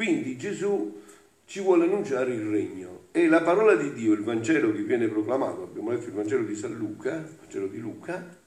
[0.00, 1.02] Quindi Gesù
[1.44, 5.64] ci vuole annunciare il regno e la parola di Dio, il Vangelo che viene proclamato,
[5.64, 8.38] abbiamo letto il Vangelo di San Luca, il Vangelo di Luca,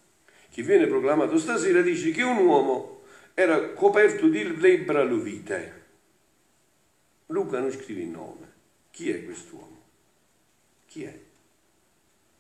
[0.50, 3.02] che viene proclamato stasera dice che un uomo
[3.36, 5.84] era coperto di lebbra lovite.
[7.28, 8.52] Luca non scrive il nome.
[8.90, 9.82] Chi è quest'uomo?
[10.88, 11.20] Chi è?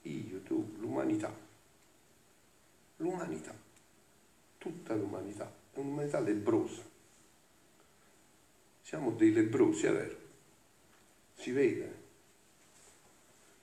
[0.02, 1.32] Io, tu, l'umanità.
[2.98, 3.54] L'umanità.
[4.57, 5.54] Tutta l'umanità.
[5.71, 6.93] È un'umanità lebrosa.
[8.94, 10.16] Siamo dei lebrosi, è vero?
[11.34, 11.94] Si vede.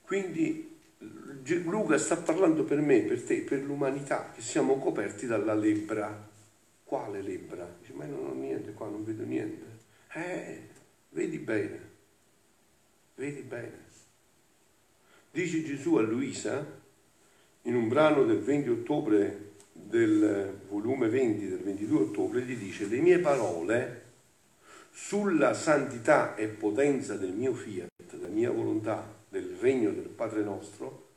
[0.03, 0.77] Quindi
[1.67, 6.29] Luca sta parlando per me, per te, per l'umanità, che siamo coperti dalla lebbra.
[6.83, 7.73] Quale lebbra?
[7.79, 9.65] Dice, ma io non ho niente qua, non vedo niente.
[10.15, 10.63] Eh,
[11.11, 11.81] vedi bene,
[13.15, 13.85] vedi bene.
[15.31, 16.81] Dice Gesù a Luisa,
[17.63, 22.99] in un brano del 20 ottobre del volume 20 del 22 ottobre, gli dice, le
[22.99, 24.09] mie parole
[24.91, 31.09] sulla santità e potenza del mio fiat, della mia volontà, del regno del Padre nostro,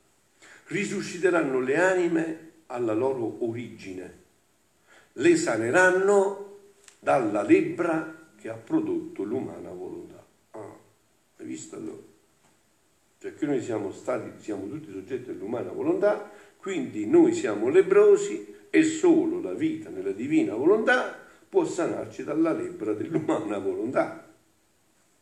[0.67, 4.21] risusciteranno le anime alla loro origine,
[5.13, 6.59] le saneranno
[6.99, 10.23] dalla lebbra che ha prodotto l'umana volontà.
[10.51, 10.75] Ah,
[11.37, 12.01] hai visto allora?
[13.19, 18.83] Cioè che noi siamo stati, siamo tutti soggetti all'umana volontà, quindi noi siamo lebrosi e
[18.83, 21.22] solo la vita nella divina volontà
[21.53, 24.27] può sanarci dalla lebbra dell'umana volontà.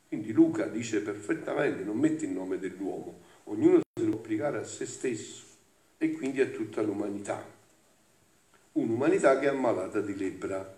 [0.07, 4.85] Quindi Luca dice perfettamente, non mette il nome dell'uomo, ognuno si può applicare a se
[4.85, 5.43] stesso
[5.97, 7.45] e quindi a tutta l'umanità.
[8.71, 10.77] Un'umanità che è ammalata di lebbra.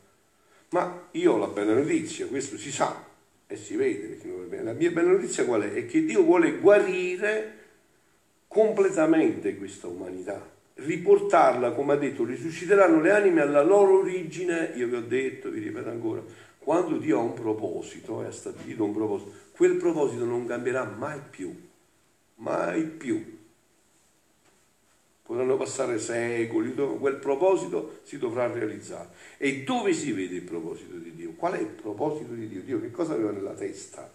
[0.69, 3.05] Ma io ho la bella notizia, questo si sa
[3.45, 4.19] e si vede,
[4.63, 5.71] la mia bella notizia qual è?
[5.71, 7.59] È che Dio vuole guarire
[8.47, 10.43] completamente questa umanità,
[10.75, 15.59] riportarla, come ha detto, risusciteranno le anime alla loro origine, io vi ho detto, vi
[15.59, 16.23] ripeto ancora,
[16.57, 21.19] quando Dio ha un proposito e ha stabilito un proposito, quel proposito non cambierà mai
[21.29, 21.53] più,
[22.35, 23.41] mai più.
[25.21, 29.09] Potranno passare secoli, quel proposito si dovrà realizzare.
[29.37, 31.33] E dove si vede il proposito di Dio?
[31.33, 32.61] Qual è il proposito di Dio?
[32.61, 34.11] Dio che cosa aveva nella testa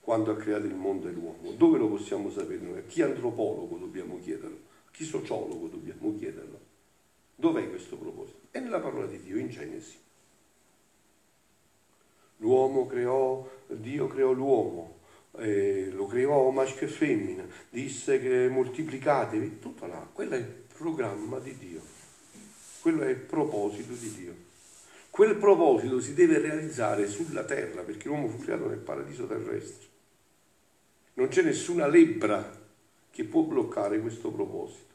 [0.00, 1.52] quando ha creato il mondo e l'uomo?
[1.52, 2.78] Dove lo possiamo sapere noi?
[2.78, 4.67] A chi antropologo dobbiamo chiederlo?
[4.98, 6.58] Chi sociologo dobbiamo chiederlo?
[7.36, 8.40] Dov'è questo proposito?
[8.50, 9.96] È nella parola di Dio, in Genesi.
[12.38, 14.98] L'uomo creò, Dio creò l'uomo,
[15.36, 21.38] eh, lo creò maschio e femmina, disse che moltiplicatevi, tutto là, quello è il programma
[21.38, 21.80] di Dio,
[22.80, 24.34] quello è il proposito di Dio.
[25.10, 29.86] Quel proposito si deve realizzare sulla terra perché l'uomo fu creato nel paradiso terrestre.
[31.14, 32.66] Non c'è nessuna lebbra
[33.12, 34.87] che può bloccare questo proposito.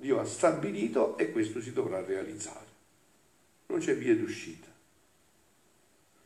[0.00, 2.66] Dio ha stabilito e questo si dovrà realizzare.
[3.66, 4.68] Non c'è via d'uscita.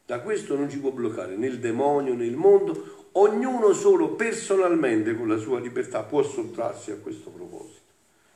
[0.05, 5.17] Da questo non ci può bloccare né il demonio né il mondo, ognuno solo personalmente
[5.17, 7.81] con la sua libertà può sottrarsi a questo proposito,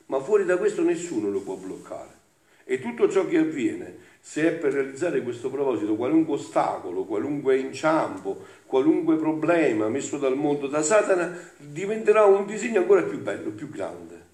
[0.06, 2.14] ma fuori da questo nessuno lo può bloccare.
[2.64, 8.42] E tutto ciò che avviene, se è per realizzare questo proposito, qualunque ostacolo, qualunque inciampo,
[8.64, 14.25] qualunque problema messo dal mondo da Satana, diventerà un disegno ancora più bello, più grande.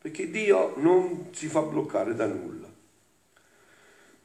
[0.00, 2.68] Perché Dio non si fa bloccare da nulla.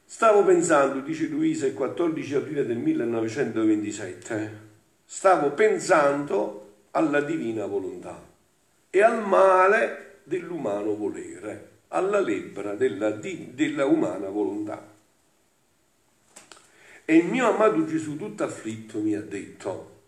[0.06, 4.58] Stavo pensando, dice Luisa, il 14 aprile del 1927,
[5.04, 8.22] stavo pensando alla divina volontà
[8.90, 14.92] e al male dell'umano volere, alla lebbra della, della umana volontà.
[17.04, 20.02] E il mio amato Gesù, tutto afflitto, mi ha detto,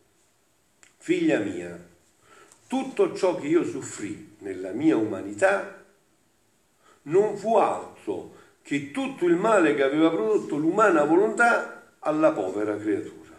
[0.98, 1.78] figlia mia,
[2.68, 5.84] tutto ciò che io soffrì nella mia umanità
[7.02, 13.34] non fu altro che tutto il male che aveva prodotto l'umana volontà alla povera creatura.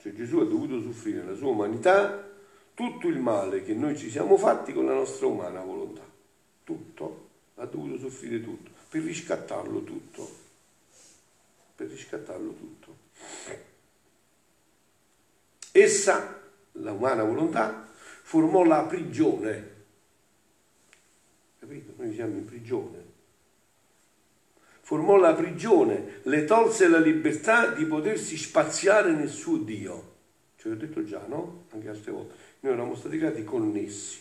[0.00, 2.24] Cioè Gesù ha dovuto soffrire nella sua umanità
[2.74, 6.02] tutto il male che noi ci siamo fatti con la nostra umana volontà.
[6.64, 10.44] Tutto, ha dovuto soffrire tutto, per riscattarlo tutto.
[11.76, 12.96] Per riscattarlo tutto.
[15.70, 16.40] Essa,
[16.72, 17.88] la umana volontà,
[18.22, 19.74] formò la prigione.
[21.66, 21.92] Capito?
[21.96, 23.14] Noi siamo in prigione
[24.86, 30.14] formò la prigione, le tolse la libertà di potersi spaziare nel suo Dio.
[30.54, 31.64] Ce l'ho detto già, no?
[31.72, 32.34] Anche altre volte.
[32.60, 34.20] Noi eravamo stati creati connessi.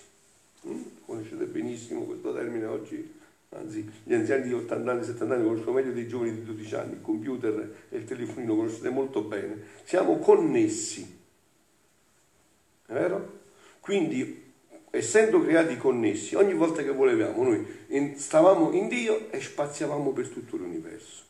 [0.67, 0.81] Mm?
[1.05, 3.13] Conoscete benissimo questo termine oggi,
[3.49, 6.93] anzi gli anziani di 80 anni, 70 anni conoscono meglio dei giovani di 12 anni,
[6.93, 9.61] il computer e il telefonino conoscete molto bene.
[9.83, 11.19] Siamo connessi.
[12.87, 13.41] È vero?
[13.81, 14.44] Quindi
[14.95, 17.65] essendo creati connessi, ogni volta che volevamo noi
[18.15, 21.23] stavamo in Dio e spaziavamo per tutto l'universo.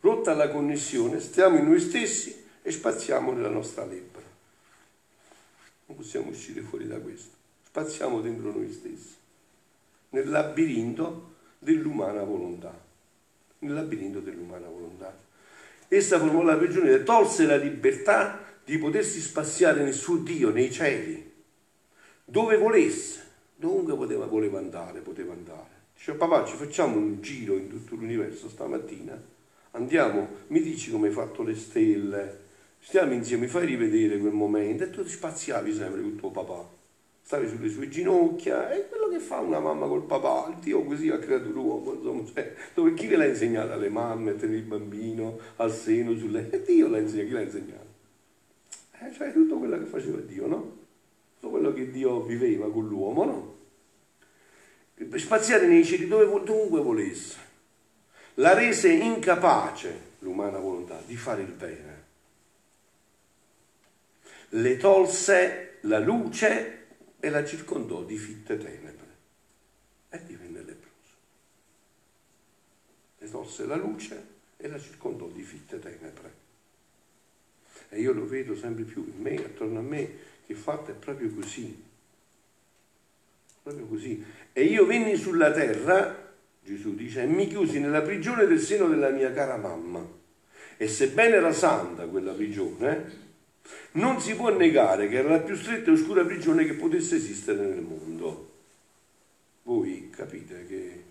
[0.00, 4.22] Rotta la connessione, stiamo in noi stessi e spaziamo nella nostra lebbra.
[5.86, 7.36] Non possiamo uscire fuori da questo.
[7.66, 9.14] Spaziamo dentro noi stessi,
[10.10, 12.78] nel labirinto dell'umana volontà.
[13.60, 15.16] Nel labirinto dell'umana volontà.
[15.88, 21.31] Essa formò la prigione, tolse la libertà di potersi spaziare nel suo Dio, nei cieli,
[22.24, 23.20] dove volesse,
[23.56, 25.80] dovunque poteva, voleva andare, poteva andare.
[25.94, 29.20] Dice, papà, ci facciamo un giro in tutto l'universo stamattina?
[29.72, 32.40] Andiamo, mi dici come hai fatto le stelle,
[32.78, 36.68] stiamo insieme, mi fai rivedere quel momento e tu spaziavi sempre con tuo papà.
[37.24, 41.08] Stavi sulle sue ginocchia, è quello che fa una mamma col papà, il Dio così
[41.08, 44.64] ha creato l'uomo, insomma, cioè, dove chi ve l'ha insegnato alle mamme a tenere il
[44.64, 46.50] bambino al seno, sulle...
[46.50, 47.86] E Dio l'ha insegnato, chi l'ha insegnato?
[48.98, 50.81] Eh, cioè tutto quello che faceva Dio, no?
[51.48, 53.58] Quello che Dio viveva con l'uomo, no?
[55.18, 57.38] Spaziare nei cieli dove, dovunque volesse.
[58.34, 62.04] La rese incapace, l'umana volontà, di fare il bene.
[64.50, 66.86] Le tolse la luce
[67.18, 69.16] e la circondò di fitte tenebre
[70.10, 71.16] e divenne leproso.
[73.18, 76.40] Le tolse la luce e la circondò di fitte tenebre.
[77.88, 80.94] E io lo vedo sempre più in me, attorno a me, che il fatto è
[80.94, 81.82] proprio così.
[83.62, 84.22] Proprio così.
[84.52, 86.32] E io venni sulla terra,
[86.62, 90.06] Gesù dice, e mi chiusi nella prigione del seno della mia cara mamma.
[90.76, 93.20] E sebbene era santa quella prigione,
[93.92, 97.66] non si può negare che era la più stretta e oscura prigione che potesse esistere
[97.66, 98.50] nel mondo.
[99.62, 101.04] Voi capite che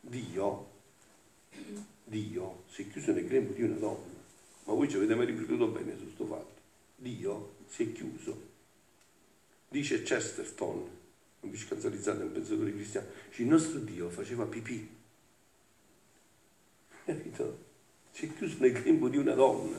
[0.00, 0.70] Dio,
[2.04, 4.14] Dio si è chiuso nel grembo di una donna.
[4.64, 6.60] Ma voi ci avete mai riflettuto bene su questo fatto?
[6.96, 8.54] Dio si è chiuso.
[9.68, 10.88] Dice Chesterton,
[11.40, 14.88] un biscanzalizzato, un pensatore cristiano, dice il nostro Dio faceva pipì.
[17.04, 17.64] Capito?
[18.10, 19.78] Si è chiuso nel grembo di una donna.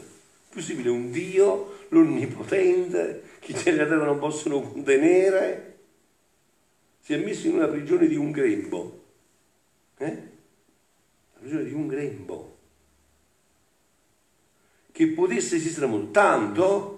[0.50, 5.78] Possibile un Dio, l'onnipotente, che i cieli la terra non possono contenere,
[7.00, 9.06] si è messo in una prigione di un grembo.
[9.98, 10.06] Eh?
[11.34, 12.58] La prigione di un grembo
[14.98, 16.97] che potesse esistere mondo, tanto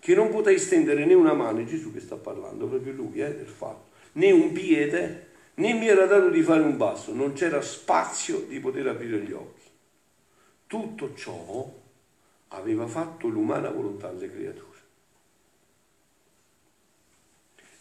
[0.00, 3.34] che non potei stendere né una mano, è Gesù che sta parlando, proprio lui, eh,
[3.34, 7.60] del fatto, né un piede, né mi era dato di fare un passo, non c'era
[7.60, 9.64] spazio di poter aprire gli occhi.
[10.66, 11.72] Tutto ciò
[12.48, 14.64] aveva fatto l'umana volontà alle creature.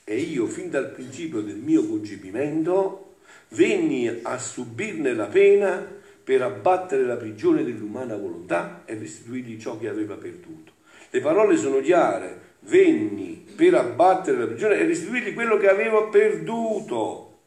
[0.04, 3.16] E io, fin dal principio del mio concepimento,
[3.50, 9.88] venni a subirne la pena per abbattere la prigione dell'umana volontà e restituirgli ciò che
[9.88, 10.75] aveva perduto.
[11.16, 17.38] Le parole sono chiare, venni per abbattere la prigione e restituirgli quello che aveva perduto,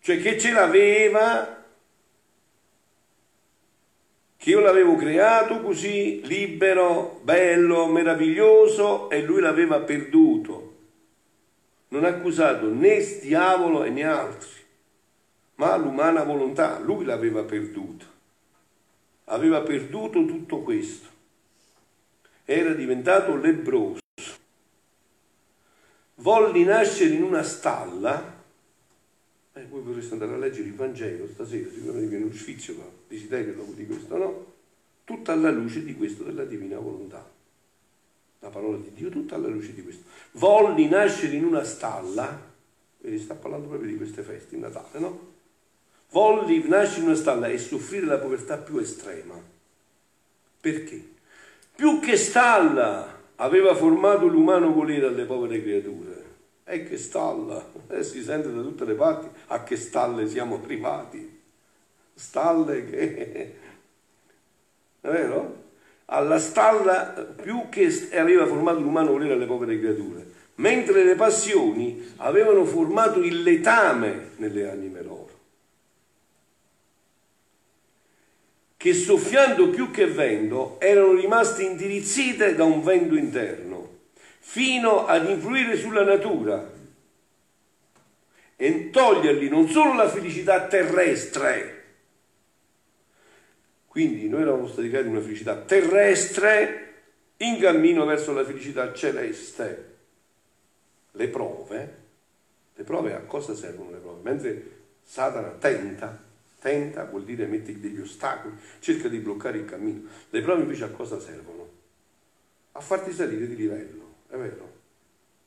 [0.00, 1.62] cioè che ce l'aveva,
[4.38, 10.74] che io l'avevo creato così libero, bello, meraviglioso e lui l'aveva perduto.
[11.88, 14.64] Non ha accusato né diavolo e né altri
[15.56, 18.06] ma l'umana volontà, lui l'aveva perduta.
[19.24, 21.15] Aveva perduto tutto questo.
[22.48, 23.98] Era diventato lebroso.
[26.14, 28.34] Volli nascere in una stalla.
[29.52, 33.54] Eh, voi potreste andare a leggere il Vangelo stasera, sicuramente viene un sfizio, ma desiderio
[33.54, 34.52] dopo di questo, no?
[35.02, 37.28] Tutta alla luce di questo, della divina volontà.
[38.38, 40.04] La parola di Dio, tutta alla luce di questo.
[40.32, 42.40] Volli nascere in una stalla,
[42.98, 45.34] vedi, sta parlando proprio di queste feste, in Natale, no?
[46.10, 49.34] Volli nascere in una stalla e soffrire la povertà più estrema.
[50.60, 51.14] Perché?
[51.76, 53.06] Più che stalla
[53.36, 56.24] aveva formato l'umano volere alle povere creature.
[56.64, 61.42] E che stalla, eh, si sente da tutte le parti a che stalle siamo arrivati.
[62.14, 63.54] Stalle che...
[65.02, 65.64] È vero?
[66.06, 72.64] Alla stalla più che aveva formato l'umano volere alle povere creature, mentre le passioni avevano
[72.64, 75.15] formato il letame nelle anime loro.
[78.86, 84.02] Che soffiando più che vento erano rimaste indirizzate da un vento interno,
[84.38, 86.70] fino ad influire sulla natura
[88.54, 91.82] e togliergli non solo la felicità terrestre,
[93.88, 96.94] quindi noi eravamo stati creati una felicità terrestre
[97.38, 99.94] in cammino verso la felicità celeste.
[101.10, 101.96] Le prove,
[102.72, 104.20] le prove a cosa servono le prove?
[104.22, 104.70] Mentre
[105.02, 106.25] Satana tenta
[106.66, 110.08] Tenta vuol dire metti degli ostacoli, cerca di bloccare il cammino.
[110.30, 111.68] Le prove invece a cosa servono?
[112.72, 114.72] A farti salire di livello, è vero?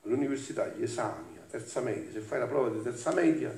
[0.05, 3.53] All'università gli esami, a terza media, se fai la prova di terza media,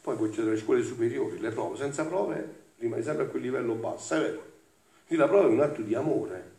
[0.00, 3.74] poi puoi accedere alle scuole superiori, le prove, senza prove rimani sempre a quel livello
[3.74, 4.42] basso, è vero?
[5.06, 6.52] Quindi la prova è un atto di amore.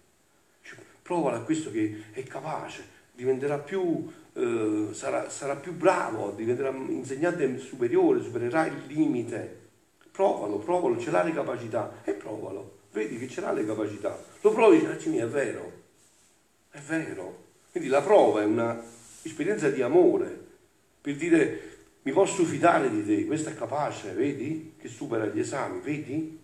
[1.02, 2.84] provala a questo che è capace,
[3.14, 9.59] diventerà più, eh, sarà, sarà più bravo, diventerà insegnante superiore, supererà il limite.
[10.20, 12.80] Provalo, provalo, ce l'ha le capacità e provalo.
[12.92, 14.22] Vedi che ce l'ha le capacità.
[14.42, 15.72] Lo provi e dici, è vero,
[16.72, 17.44] è vero.
[17.72, 20.38] Quindi la prova è un'esperienza di amore
[21.00, 24.74] per dire mi posso fidare di te, questo è capace, vedi?
[24.78, 26.38] Che supera gli esami, vedi?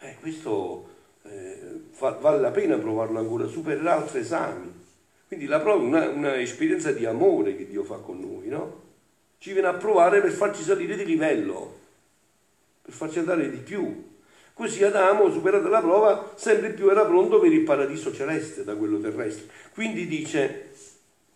[0.00, 0.88] Eh, questo
[1.22, 4.72] eh, fa, vale la pena provarlo ancora, supererà altri esami.
[5.28, 8.82] Quindi la prova è una, una esperienza di amore che Dio fa con noi, no?
[9.38, 11.82] Ci viene a provare per farci salire di livello,
[12.84, 14.12] per farci andare di più.
[14.52, 19.00] Così Adamo, superata la prova, sempre più era pronto per il paradiso celeste da quello
[19.00, 19.48] terrestre.
[19.72, 20.70] Quindi dice,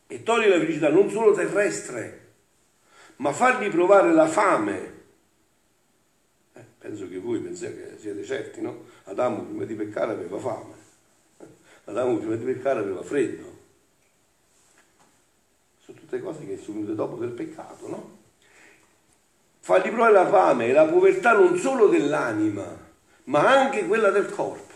[0.07, 2.27] e toglie la felicità non solo terrestre,
[3.17, 4.93] ma fargli provare la fame.
[6.53, 8.85] Eh, penso che voi pensiate che siete certi, no?
[9.05, 10.75] Adamo prima di peccare aveva fame,
[11.85, 13.57] Adamo prima di peccare aveva freddo.
[15.81, 18.18] Sono tutte cose che sono venute dopo del peccato, no?
[19.69, 22.65] Fargli provare la fame e la povertà non solo dell'anima,
[23.25, 24.73] ma anche quella del corpo.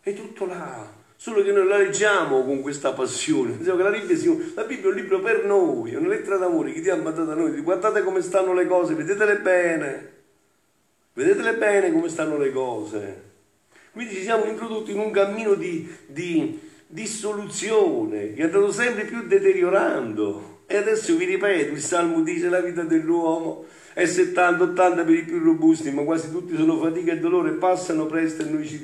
[0.00, 0.90] È tutto là.
[1.16, 3.58] Solo che noi la leggiamo con questa passione.
[3.58, 4.16] Diciamo che la Bibbia,
[4.54, 7.30] la Bibbia è un libro per noi, è una lettera d'amore che Dio ha mandato
[7.30, 7.60] a noi.
[7.60, 10.12] Guardate come stanno le cose, vedetele bene.
[11.14, 13.22] Vedetele bene come stanno le cose.
[13.92, 19.26] Quindi ci siamo introdotti in un cammino di, di dissoluzione che è andato sempre più
[19.26, 20.62] deteriorando.
[20.66, 25.38] E adesso vi ripeto, il Salmo dice la vita dell'uomo è 70-80 per i più
[25.38, 28.80] robusti, ma quasi tutti sono fatica e dolore, passano presto e noi ci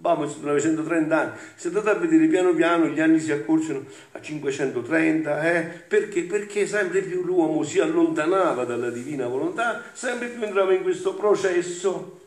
[0.00, 0.02] dileghiamo.
[0.02, 1.32] Vamo 930 anni.
[1.54, 5.62] Se andate a vedere piano piano gli anni si accorciano a 530, eh?
[5.86, 6.22] Perché?
[6.24, 12.18] Perché sempre più l'uomo si allontanava dalla divina volontà, sempre più entrava in questo processo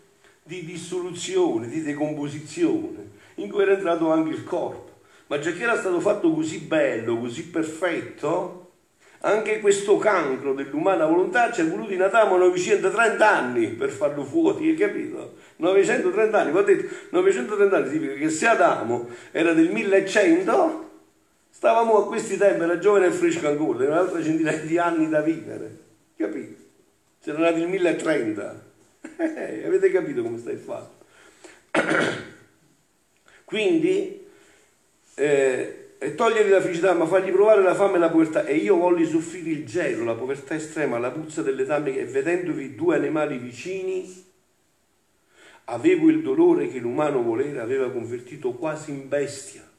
[0.43, 4.91] di dissoluzione, di decomposizione in cui era entrato anche il corpo.
[5.27, 8.63] Ma già che era stato fatto così bello, così perfetto,
[9.21, 14.69] anche questo cancro dell'umana volontà ci è voluto in Adamo 930 anni per farlo fuori,
[14.69, 15.35] hai capito?
[15.57, 20.91] 930 anni, ho detto 930 anni significa che se Adamo era del 1100,
[21.49, 25.21] stavamo a questi tempi, era giovane e fresco ancora, aveva un'altra centinaia di anni da
[25.21, 25.77] vivere,
[26.17, 26.61] capito?
[27.21, 28.65] C'era nato il 1030,
[29.17, 31.05] eh, avete capito come sta il fatto?
[33.45, 34.25] Quindi
[35.15, 35.83] eh,
[36.15, 38.45] togliergli la felicità, ma fargli provare la fame e la povertà.
[38.45, 42.75] E io volli soffrire il gelo, la povertà estrema, la puzza delle tame, e vedendovi
[42.75, 44.22] due animali vicini,
[45.65, 49.69] avevo il dolore che l'umano volere aveva convertito quasi in bestia.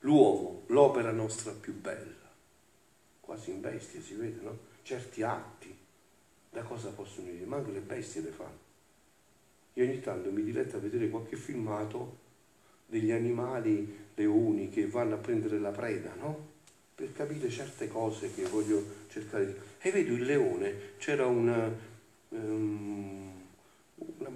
[0.00, 2.30] L'uomo, l'opera nostra più bella.
[3.20, 4.58] Quasi in bestia, si vede, no?
[4.82, 5.74] Certi atti,
[6.50, 7.44] da cosa possono dire?
[7.44, 8.70] Ma anche le bestie le fanno.
[9.74, 12.18] Io ogni tanto mi diletto a vedere qualche filmato
[12.86, 16.50] degli animali leoni che vanno a prendere la preda, no?
[16.94, 19.54] Per capire certe cose che voglio cercare di...
[19.80, 21.72] E vedo il leone, c'era una,
[22.28, 23.21] um, un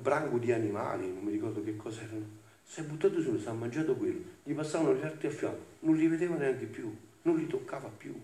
[0.07, 2.45] branco di animali, non mi ricordo che cosa erano.
[2.63, 5.97] Si è buttato su, si è mangiato quello, gli passavano gli arti a fianco, non
[5.97, 8.15] li vedeva neanche più, non li toccava più.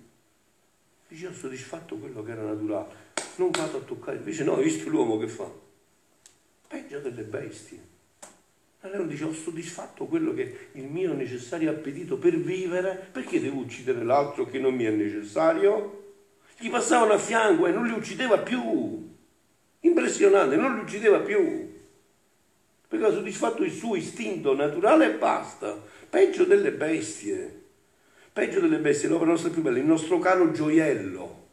[1.09, 2.95] Dice, ho soddisfatto quello che era naturale,
[3.37, 4.19] non vado a toccare.
[4.19, 5.51] Invece no, hai visto l'uomo che fa?
[6.69, 7.91] Peggio delle bestie.
[8.83, 13.59] Allora dice ho soddisfatto quello che è il mio necessario appetito per vivere, perché devo
[13.59, 16.15] uccidere l'altro che non mi è necessario?
[16.59, 19.11] Gli passavano a fianco e non li uccideva più.
[19.81, 21.72] Impressionante, non li uccideva più.
[22.93, 25.83] Perché ha soddisfatto il suo istinto naturale e basta.
[26.11, 27.61] Peggio delle bestie.
[28.31, 31.47] Peggio delle bestie, l'opera nostra più bella, il nostro caro gioiello.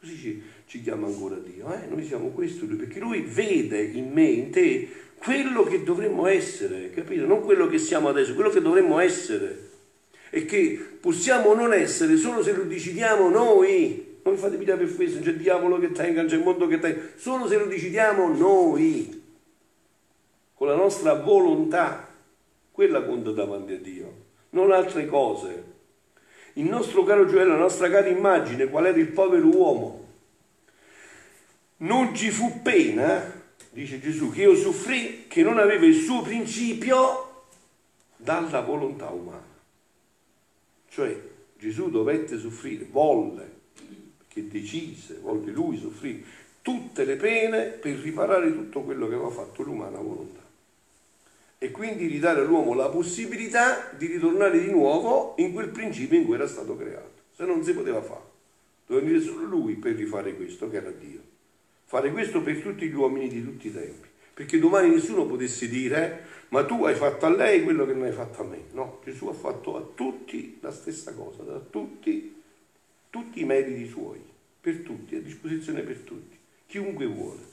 [0.00, 1.72] Così ci, ci chiama ancora Dio.
[1.72, 1.86] Eh?
[1.88, 7.26] Noi siamo questo, perché Lui vede in me, in te, quello che dovremmo essere, capito?
[7.26, 9.70] Non quello che siamo adesso, quello che dovremmo essere.
[10.30, 14.18] E che possiamo non essere solo se lo decidiamo noi.
[14.24, 17.00] Non vi fate pigliare per questo, c'è diavolo che tenga, non c'è mondo che tenga.
[17.14, 19.21] Solo se lo decidiamo noi,
[20.62, 22.08] con la nostra volontà.
[22.70, 24.14] Quella conta davanti a Dio,
[24.50, 25.64] non altre cose.
[26.52, 30.06] Il nostro caro gioiello, la nostra cara immagine, qual era il povero uomo?
[31.78, 33.40] Non ci fu pena
[33.70, 37.46] dice Gesù, che io soffrì che non aveva il suo principio
[38.16, 39.42] dalla volontà umana.
[40.90, 41.20] Cioè
[41.58, 43.50] Gesù dovette soffrire, volle,
[44.28, 46.22] che decise, volle lui soffrire
[46.62, 50.41] tutte le pene per riparare tutto quello che aveva fatto l'umana volontà.
[51.62, 56.34] E quindi ridare all'uomo la possibilità di ritornare di nuovo in quel principio in cui
[56.34, 57.20] era stato creato.
[57.30, 58.24] Se non si poteva fare,
[58.84, 61.20] doveva venire solo lui per rifare questo, che era Dio.
[61.84, 66.24] Fare questo per tutti gli uomini di tutti i tempi, perché domani nessuno potesse dire
[66.48, 68.64] ma tu hai fatto a lei quello che non hai fatto a me.
[68.72, 72.42] No, Gesù ha fatto a tutti la stessa cosa, a tutti,
[73.08, 74.18] tutti i meriti suoi,
[74.60, 77.50] per tutti, a disposizione per tutti, chiunque vuole.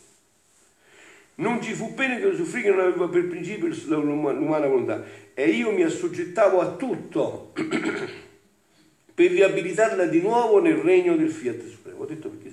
[1.39, 5.03] Non ci fu bene che lo soffrì che non aveva per principio l'umana volontà
[5.33, 7.53] e io mi assoggettavo a tutto
[9.13, 12.01] per riabilitarla di nuovo nel regno del Fiat Supremo.
[12.01, 12.49] Ho detto perché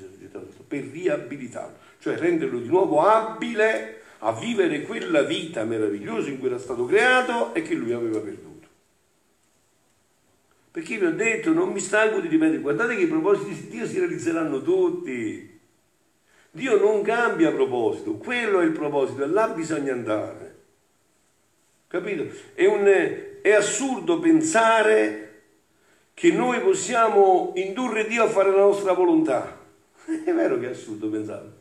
[0.66, 6.58] per riabilitarlo, cioè renderlo di nuovo abile a vivere quella vita meravigliosa in cui era
[6.58, 8.66] stato creato e che lui aveva perduto.
[10.70, 13.86] Perché vi ho detto, non mi stanco di ripetere, guardate che i propositi di Dio
[13.86, 15.55] si realizzeranno tutti.
[16.56, 20.54] Dio non cambia proposito, quello è il proposito, là bisogna andare.
[21.86, 22.26] Capito?
[22.54, 22.86] È, un,
[23.42, 25.42] è assurdo pensare
[26.14, 29.64] che noi possiamo indurre Dio a fare la nostra volontà.
[30.24, 31.52] È vero che è assurdo pensarlo.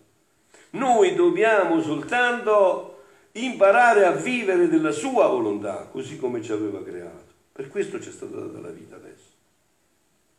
[0.71, 7.33] Noi dobbiamo soltanto imparare a vivere della sua volontà, così come ci aveva creato.
[7.51, 9.31] Per questo ci è stata data la vita adesso.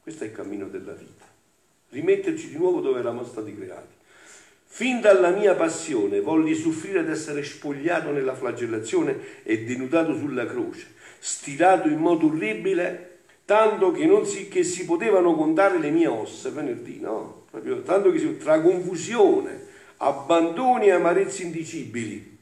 [0.03, 1.25] Questo è il cammino della vita.
[1.91, 3.96] Rimetterci di nuovo dove eravamo stati creati.
[4.77, 10.89] Fin dalla mia passione volli soffrire ad essere spogliato nella flagellazione e denudato sulla croce,
[11.19, 16.51] stirato in modo orribile, tanto che, non si, che si potevano contare le mie ossa,
[16.51, 17.47] venerdì, no?
[17.51, 19.65] proprio tanto che si, tra confusione,
[19.97, 22.37] abbandoni e amarezze indicibili.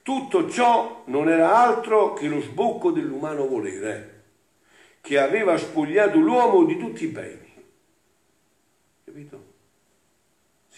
[0.00, 4.22] Tutto ciò non era altro che lo sbocco dell'umano volere,
[5.02, 7.52] che aveva spogliato l'uomo di tutti i beni.
[9.04, 9.49] Capito?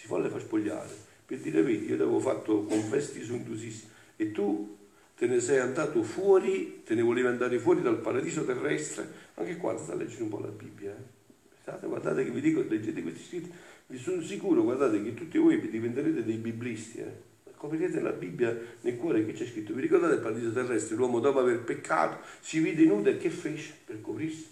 [0.03, 0.89] Si volle far spogliare
[1.25, 4.77] per dire, vedi, io ti avevo fatto con vesti sontuosissimi e tu
[5.15, 9.07] te ne sei andato fuori, te ne volevi andare fuori dal paradiso terrestre.
[9.35, 10.91] Anche qua sta a leggere un po' la Bibbia.
[10.91, 11.21] Eh?
[11.63, 13.51] Guardate, guardate che vi dico, leggete questi scritti,
[13.87, 17.31] vi sono sicuro, guardate che tutti voi diventerete dei biblisti, eh?
[17.55, 19.73] Coprirete la Bibbia nel cuore che c'è scritto.
[19.73, 20.97] Vi ricordate il paradiso terrestre?
[20.97, 24.47] L'uomo dopo aver peccato si vide nudo e che fece per coprirsi?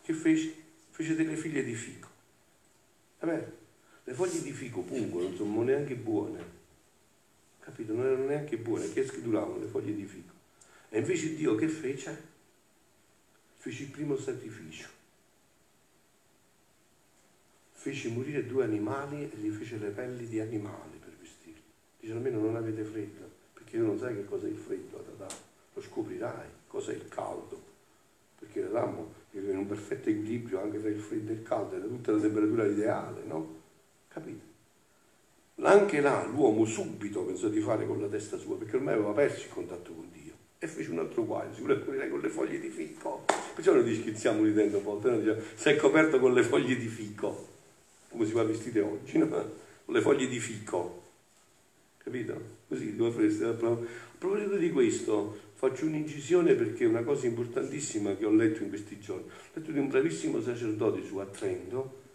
[0.00, 0.54] Che fece?
[0.88, 2.08] Fece delle figlie di fico.
[3.20, 3.46] Vabbè,
[4.08, 6.56] le foglie di fico pungono, sono neanche buone.
[7.60, 7.92] Capito?
[7.92, 10.32] Non erano neanche buone, che scrituravano le foglie di fico.
[10.88, 12.36] E invece Dio che fece?
[13.56, 14.96] Fece il primo sacrificio
[17.78, 21.62] fece morire due animali e gli fece le pelli di animali per vestirli.
[22.00, 25.04] Dice almeno non avete freddo, perché tu non sai che cosa è il freddo,
[25.72, 27.62] lo scoprirai, cosa è il caldo,
[28.36, 32.12] perché eravamo in un perfetto equilibrio anche tra il freddo e il caldo, era tutta
[32.12, 33.56] la temperatura ideale, no?
[34.18, 34.46] Capite?
[35.62, 39.44] Anche là l'uomo subito pensò di fare con la testa sua, perché ormai aveva perso
[39.44, 42.58] il contatto con Dio e fece un altro guaio, si voleva coprire con le foglie
[42.58, 43.24] di fico.
[43.54, 46.88] Perciò noi ci schizziamo ridendo a volte, noi diciamo, sei coperto con le foglie di
[46.88, 47.56] fico
[48.08, 49.28] come si va a vestire oggi, no?
[49.28, 51.02] con le foglie di fico,
[51.98, 52.56] capito?
[52.66, 53.44] Così dovreste.
[53.44, 53.52] A
[54.18, 58.98] proposito di questo, faccio un'incisione perché è una cosa importantissima che ho letto in questi
[58.98, 59.28] giorni.
[59.28, 62.06] Ho letto di un bravissimo sacerdote su a Trento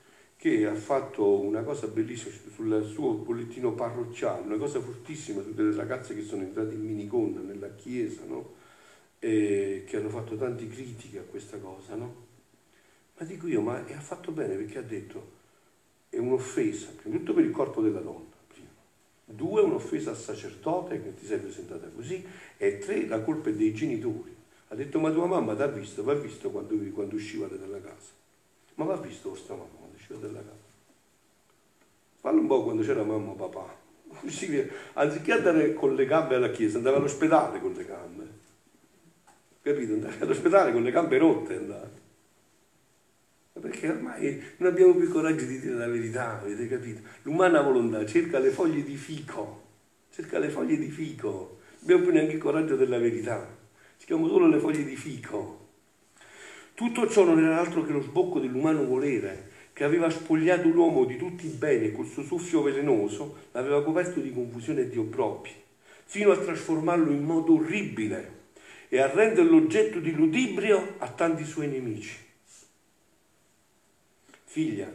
[0.44, 5.74] che ha fatto una cosa bellissima sul suo bollettino parrocciale, una cosa fortissima su delle
[5.74, 8.56] ragazze che sono entrate in minigonna nella chiesa, no?
[9.20, 12.26] E che hanno fatto tante critiche a questa cosa, no?
[13.18, 15.32] Ma dico io, ma ha fatto bene perché ha detto
[16.10, 18.68] è un'offesa, prima di tutto per il corpo della donna, prima.
[19.24, 22.22] due un'offesa al sacerdote che ti sei presentata così,
[22.58, 24.36] e tre la colpa è dei genitori.
[24.68, 28.12] Ha detto ma tua mamma ti ha visto, va visto quando, quando uscivate dalla casa.
[28.76, 30.72] Ma va visto vostra mamma usciva dalla casa.
[32.20, 33.82] Fallo un po' quando c'era mamma o papà.
[34.94, 38.42] Anziché andare con le gambe alla chiesa, andava all'ospedale con le gambe.
[39.62, 39.94] Capito?
[39.94, 42.02] Andare all'ospedale con le gambe rotte andare.
[43.60, 47.02] perché ormai non abbiamo più coraggio di dire la verità, avete capito?
[47.24, 49.62] L'umana volontà cerca le foglie di fico,
[50.12, 53.48] cerca le foglie di fico, non abbiamo più neanche il coraggio della verità,
[53.98, 55.62] cerchiamo solo le foglie di fico.
[56.74, 61.18] Tutto ciò non era altro che lo sbocco dell'umano volere, che aveva spogliato l'uomo di
[61.18, 65.50] tutti i beni e col suo soffio velenoso l'aveva coperto di confusione e di obbrobbi,
[66.06, 68.42] fino a trasformarlo in modo orribile
[68.88, 72.16] e a renderlo oggetto di ludibrio a tanti suoi nemici.
[74.44, 74.94] Figlia,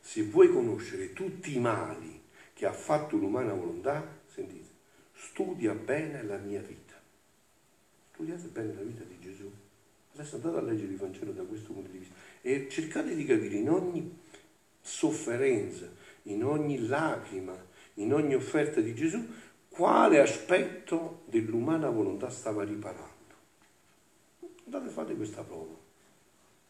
[0.00, 2.20] se vuoi conoscere tutti i mali
[2.52, 4.68] che ha fatto l'umana volontà, sentite,
[5.14, 7.00] studia bene la mia vita.
[8.12, 9.48] Studiate bene la vita di Gesù.
[10.14, 13.56] Adesso andate a leggere il Vangelo da questo punto di vista e cercate di capire
[13.56, 14.18] in ogni
[14.80, 15.88] sofferenza,
[16.24, 17.56] in ogni lacrima,
[17.94, 19.24] in ogni offerta di Gesù,
[19.68, 23.08] quale aspetto dell'umana volontà stava riparando.
[24.64, 25.74] Andate e fate questa prova.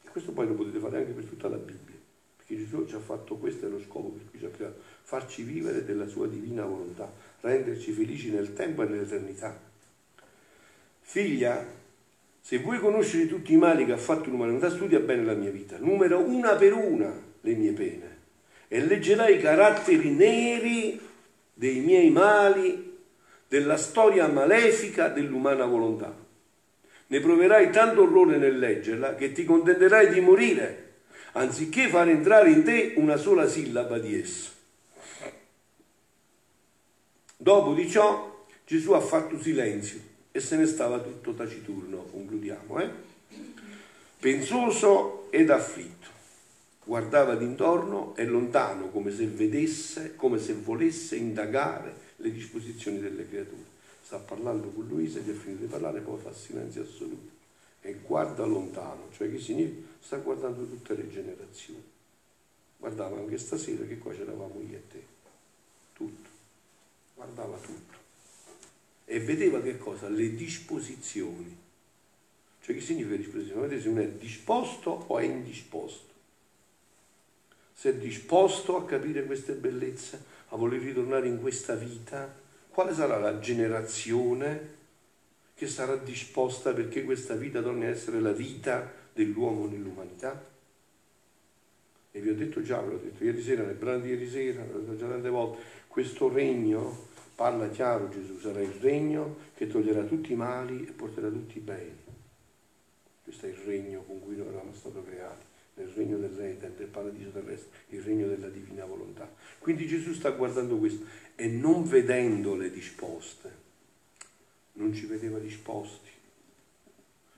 [0.03, 1.97] E questo poi lo potete fare anche per tutta la Bibbia,
[2.37, 5.43] perché Gesù ci ha fatto questo è lo scopo per cui ci ha creato, farci
[5.43, 9.69] vivere della sua divina volontà, renderci felici nel tempo e nell'eternità.
[11.01, 11.67] Figlia,
[12.41, 15.77] se vuoi conoscere tutti i mali che ha fatto l'umanità, studia bene la mia vita,
[15.79, 18.19] numera una per una le mie pene.
[18.69, 21.01] E leggerai i caratteri neri
[21.53, 22.99] dei miei mali,
[23.47, 26.15] della storia malefica dell'umana volontà.
[27.09, 30.93] Ne proverai tanto orrore nel leggerla che ti contenterai di morire,
[31.33, 34.51] anziché far entrare in te una sola sillaba di essa.
[37.37, 42.91] Dopo di ciò Gesù ha fatto silenzio e se ne stava tutto taciturno, concludiamo, eh?
[44.19, 46.09] pensoso ed afflitto.
[46.85, 53.79] Guardava d'intorno e lontano come se vedesse, come se volesse indagare le disposizioni delle creature
[54.11, 57.39] sta parlando con Luisa, gli ha finito di parlare, poi fa silenzio assoluto
[57.81, 59.87] e guarda lontano, cioè che significa?
[60.01, 61.85] Sta guardando tutte le generazioni.
[62.77, 65.03] Guardava anche stasera che qua c'eravamo io e te,
[65.93, 66.29] tutto,
[67.15, 68.00] guardava tutto
[69.11, 70.09] e vedeva che cosa?
[70.09, 71.59] Le disposizioni.
[72.63, 73.63] Cioè che significa disposizione?
[73.63, 76.15] Vedete se uno è disposto o è indisposto.
[77.73, 82.33] Se è disposto a capire queste bellezze, a voler ritornare in questa vita,
[82.69, 84.79] quale sarà la generazione
[85.55, 90.41] che sarà disposta perché questa vita torni a essere la vita dell'uomo nell'umanità?
[92.13, 94.65] E vi ho detto già, ve l'ho detto ieri sera, nel brano di ieri sera,
[94.65, 97.09] l'ho detto già tante volte, questo regno,
[97.41, 101.63] parla chiaro Gesù, sarà il regno che toglierà tutti i mali e porterà tutti i
[101.63, 101.97] beni.
[103.25, 106.89] Questo è il regno con cui noi eravamo stati creati, nel regno del re, del
[106.89, 109.33] paradiso terrestre, il regno della divina volontà.
[109.59, 113.51] Quindi Gesù sta guardando questo e non vedendole disposte,
[114.73, 116.11] non ci vedeva disposti.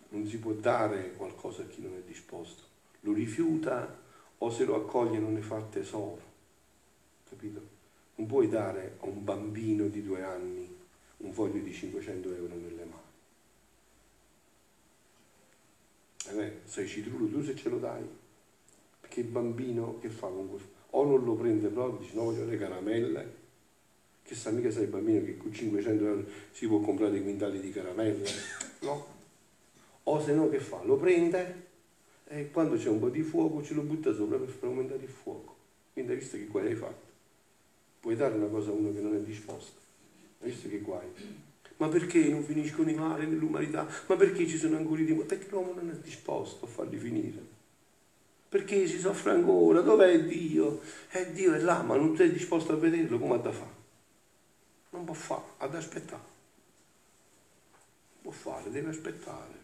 [0.08, 2.64] Non si può dare qualcosa a chi non è disposto.
[3.02, 4.00] Lo rifiuta
[4.38, 6.20] o se lo accoglie non ne fa tesoro.
[7.28, 7.71] Capito?
[8.22, 10.72] Non puoi dare a un bambino di due anni
[11.18, 13.02] un foglio di 500 euro nelle mani.
[16.28, 18.08] Eh beh, sei citrullo tu se ce lo dai.
[19.00, 20.68] Perché il bambino che fa con questo?
[20.90, 23.34] O non lo prende proprio, dice no voglio le caramelle,
[24.22, 27.72] che sa mica sai bambino che con 500 euro si può comprare dei quintali di
[27.72, 28.28] caramelle,
[28.82, 29.06] no?
[30.04, 30.80] O se no che fa?
[30.84, 31.70] Lo prende
[32.28, 35.56] e quando c'è un po' di fuoco ce lo butta sopra per aumentare il fuoco.
[35.92, 37.11] Quindi hai visto che guai hai fatto?
[38.02, 39.78] Puoi dare una cosa a uno che non è disposto.
[40.40, 41.06] Hai visto che guai?
[41.76, 43.86] Ma perché non finiscono i mali nell'umanità?
[44.08, 45.28] Ma perché ci sono ancora i timori?
[45.28, 47.38] Perché l'uomo non è disposto a farli finire.
[48.48, 49.82] Perché si soffre ancora?
[49.82, 50.80] Dov'è Dio?
[51.12, 53.80] Eh, Dio è là, ma non sei disposto a vederlo, come ha da fare?
[54.90, 56.22] Non può fare, ha da aspettare.
[58.14, 59.60] Non può fare, deve aspettare.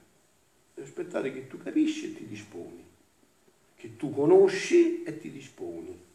[0.75, 2.87] Deve aspettare che tu capisci e ti disponi.
[3.75, 6.07] Che tu conosci e ti disponi.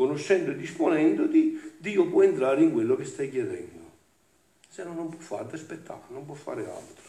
[0.00, 3.90] Conoscendo e disponendoti, Dio può entrare in quello che stai chiedendo.
[4.66, 7.04] Se no non può fare, aspettare, non può fare altro.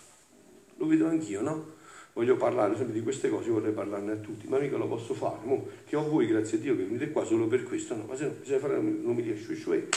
[0.76, 1.80] Lo vedo anch'io, no?
[2.12, 5.38] voglio parlare sempre di queste cose, vorrei parlarne a tutti, ma mica lo posso fare.
[5.44, 8.16] Mo, che ho voi, grazie a Dio, che venite qua solo per questo, no, ma
[8.18, 9.88] se no bisogna fare un'umilia shui shui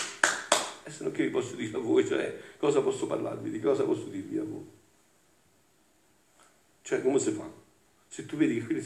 [0.85, 2.07] e se no che vi posso dire a voi?
[2.07, 3.51] Cioè, cosa posso parlarvi?
[3.51, 4.67] Di cosa posso dirvi a voi?
[6.83, 7.51] Cioè, come si fa?
[8.07, 8.83] Se tu vedi che quelli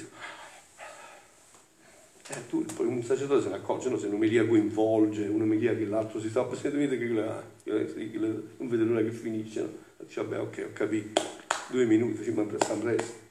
[2.31, 3.99] eh, tu, un sacerdote se ne accorge, no?
[3.99, 9.71] se un'omelia coinvolge, un'omelia che l'altro si sta che non vede l'ora che finisce, no?
[10.05, 11.23] dice vabbè ok ho capito,
[11.71, 13.27] due minuti, ci stiamo presto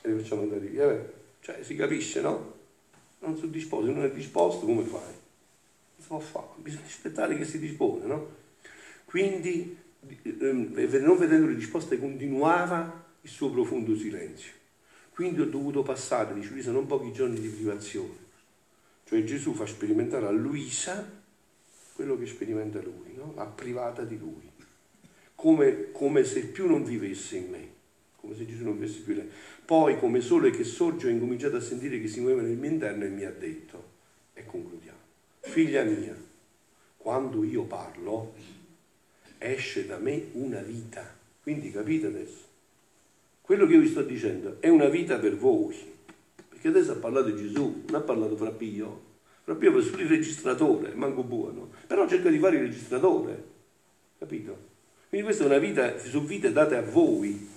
[0.00, 0.90] e li facciamo andare via.
[0.90, 2.52] Eh, cioè si capisce, no?
[3.20, 5.22] Non sono disposto, non è disposto, come fai?
[6.04, 8.28] si può fare, bisogna aspettare che si dispone, no?
[9.06, 9.76] Quindi,
[10.22, 14.52] ehm, non vedendo le risposte, continuava il suo profondo silenzio.
[15.14, 18.22] Quindi ho dovuto passare, dice Luisa, non pochi giorni di privazione.
[19.04, 21.22] Cioè Gesù fa sperimentare a Luisa
[21.94, 23.32] quello che sperimenta lui, no?
[23.36, 24.50] la privata di lui,
[25.36, 27.68] come, come se più non vivesse in me,
[28.16, 29.28] come se Gesù non vivesse più in lei.
[29.64, 33.04] Poi come sole che sorge ho incominciato a sentire che si muoveva nel mio interno
[33.04, 33.92] e mi ha detto,
[34.34, 34.98] e concludiamo,
[35.40, 36.16] figlia mia,
[36.96, 38.34] quando io parlo
[39.38, 41.16] esce da me una vita.
[41.40, 42.43] Quindi capite adesso?
[43.44, 45.76] Quello che io vi sto dicendo è una vita per voi.
[46.48, 49.02] Perché adesso ha parlato Gesù, non ha parlato Frappio.
[49.42, 51.68] Frappio va solo il registratore, manco buono.
[51.86, 53.44] Però cerca di fare il registratore.
[54.18, 54.56] Capito?
[55.10, 57.50] Quindi questa è una vita, sono vite date a voi.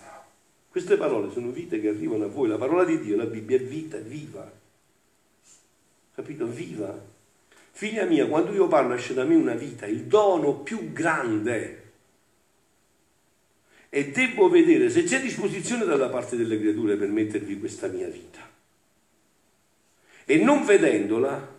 [0.70, 2.50] Queste parole sono vite che arrivano a voi.
[2.50, 4.52] La parola di Dio, la Bibbia, è vita, è viva.
[6.14, 6.48] Capito?
[6.48, 7.02] Viva.
[7.72, 11.87] Figlia mia, quando io parlo esce da me una vita, il dono più grande
[13.90, 18.48] e devo vedere se c'è disposizione dalla parte delle creature per mettervi questa mia vita.
[20.26, 21.56] E non vedendola,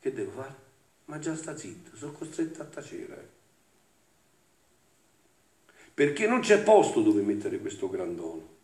[0.00, 0.54] che devo fare?
[1.06, 3.28] Ma già sta zitto, sono costretto a tacere.
[5.92, 8.54] Perché non c'è posto dove mettere questo gran dono.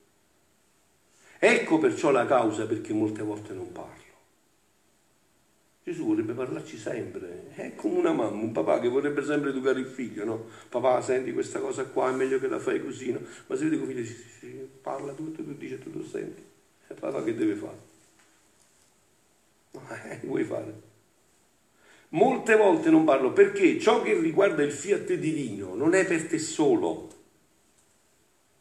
[1.38, 4.11] Ecco perciò la causa perché molte volte non parlo.
[5.84, 9.86] Gesù vorrebbe parlarci sempre, è come una mamma, un papà che vorrebbe sempre educare il
[9.86, 10.46] figlio, no?
[10.68, 13.18] Papà, senti questa cosa qua, è meglio che la fai così, no?
[13.48, 16.40] Ma se vede che il figlio si, si, parla tutto, tu dici, tu lo senti,
[16.86, 17.78] e papà che deve fare?
[19.72, 20.90] No, eh, vuoi fare?
[22.10, 26.38] Molte volte non parlo perché ciò che riguarda il fiat divino non è per te
[26.38, 27.10] solo,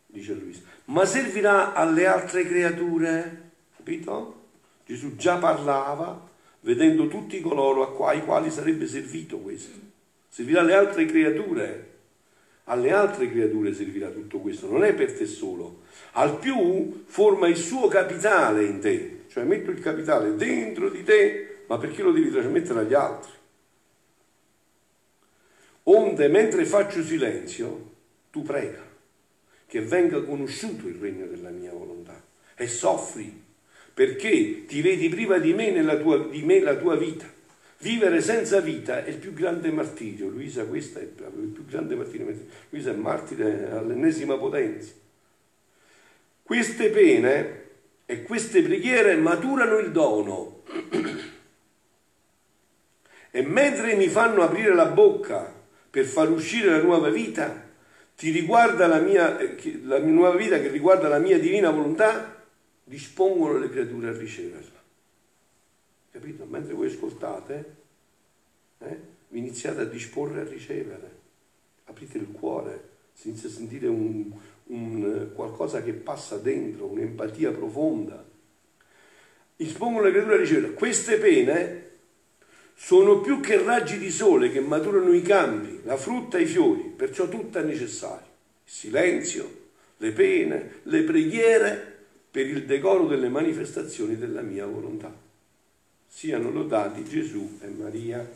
[0.07, 4.39] dice Luisa, ma servirà alle altre creature, capito?
[4.85, 6.29] Gesù già parlava
[6.61, 9.77] vedendo tutti coloro ai quali sarebbe servito questo.
[10.29, 11.89] Servirà alle altre creature.
[12.65, 15.81] Alle altre creature servirà tutto questo, non è per te solo.
[16.13, 21.63] Al più forma il suo capitale in te, cioè metto il capitale dentro di te,
[21.67, 23.31] ma perché lo devi trasmettere agli altri?
[25.83, 27.89] Onde, mentre faccio silenzio,
[28.29, 28.89] tu prega
[29.65, 32.21] che venga conosciuto il regno della mia volontà
[32.55, 33.40] e soffri
[33.93, 37.25] perché ti vedi priva di me, nella tua, di me la tua vita.
[37.79, 40.29] Vivere senza vita è il più grande martirio.
[40.29, 42.31] Luisa, questo è il più grande martirio.
[42.69, 44.93] Luisa è martire all'ennesima potenza.
[46.43, 47.59] Queste pene
[48.05, 50.63] e queste preghiere maturano il dono.
[53.31, 55.51] E mentre mi fanno aprire la bocca
[55.89, 57.69] per far uscire la nuova vita,
[58.17, 62.40] ti riguarda la mia, eh, la nuova vita che riguarda la mia divina volontà,
[62.91, 64.83] dispongono le creature a riceverla.
[66.11, 66.43] Capito?
[66.43, 67.75] Mentre voi ascoltate,
[68.79, 68.99] eh,
[69.29, 71.19] vi iniziate a disporre a ricevere.
[71.85, 74.29] Aprite il cuore, si inizia a sentire un,
[74.65, 78.25] un, qualcosa che passa dentro, un'empatia profonda.
[79.55, 80.73] Dispongono le creature a ricevere.
[80.73, 81.89] Queste pene
[82.75, 86.91] sono più che raggi di sole che maturano i campi, la frutta e i fiori,
[86.93, 88.27] perciò tutto è necessario.
[88.65, 89.59] Il silenzio,
[89.95, 91.90] le pene, le preghiere
[92.31, 95.13] per il decoro delle manifestazioni della mia volontà.
[96.07, 98.29] Siano lodati Gesù e Maria.